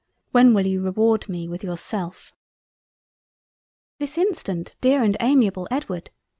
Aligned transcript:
when 0.31 0.55
will 0.55 0.65
you 0.65 0.81
reward 0.81 1.29
me 1.29 1.47
with 1.47 1.63
Yourself?" 1.63 2.33
"This 3.99 4.17
instant, 4.17 4.75
Dear 4.81 5.03
and 5.03 5.15
Amiable 5.21 5.67
Edward." 5.69 6.09